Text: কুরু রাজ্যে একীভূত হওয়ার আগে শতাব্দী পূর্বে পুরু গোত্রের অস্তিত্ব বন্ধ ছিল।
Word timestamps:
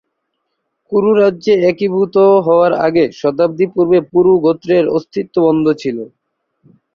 কুরু 0.91 1.11
রাজ্যে 1.15 1.53
একীভূত 1.69 2.15
হওয়ার 2.45 2.73
আগে 2.85 3.03
শতাব্দী 3.19 3.65
পূর্বে 3.73 3.99
পুরু 4.11 4.33
গোত্রের 4.45 4.85
অস্তিত্ব 4.97 5.35
বন্ধ 5.45 5.65
ছিল। 5.81 5.97